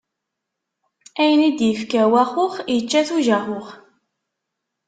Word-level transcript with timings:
Ayen 1.21 1.41
d-ifka 1.57 2.01
waxux, 2.11 2.55
ičča-t 2.75 3.09
ujaxux. 3.17 3.67